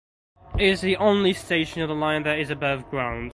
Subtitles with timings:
[0.55, 3.29] It is the only station of the line that is above ground.